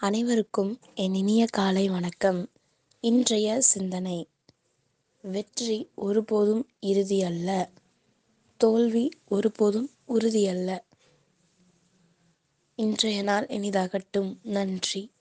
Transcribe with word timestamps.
அனைவருக்கும் 0.00 0.80
என் 0.94 1.14
இனிய 1.14 1.46
காலை 1.52 1.88
வணக்கம். 1.88 2.50
இன்றைய 3.00 3.60
சிந்தனை. 3.60 4.28
வெற்றி 5.22 5.90
ஒருபோதும் 5.94 6.68
இறுதி 6.80 7.22
அல்ல. 7.22 7.70
தோல்வி 8.56 9.10
ஒருபோதும் 9.28 9.90
உறுதி 10.04 10.46
அல்ல. 10.46 10.84
இன்றைய 12.74 13.22
நாள் 13.22 13.46
இனிதாகட்டும். 13.46 14.36
நன்றி. 14.42 15.12